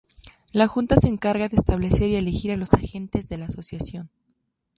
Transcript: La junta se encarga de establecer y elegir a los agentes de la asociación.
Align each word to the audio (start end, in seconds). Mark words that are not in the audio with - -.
La 0.51 0.67
junta 0.67 0.95
se 0.95 1.07
encarga 1.07 1.47
de 1.47 1.55
establecer 1.57 2.09
y 2.09 2.15
elegir 2.15 2.51
a 2.51 2.57
los 2.57 2.73
agentes 2.73 3.29
de 3.29 3.37
la 3.37 3.45
asociación. 3.45 4.09